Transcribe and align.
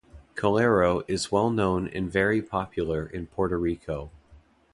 Calero 0.33 1.03
is 1.07 1.31
well-known 1.31 1.87
and 1.87 2.11
very 2.11 2.41
popular 2.41 3.05
in 3.05 3.27
Puerto 3.27 3.59
Rico. 3.59 4.09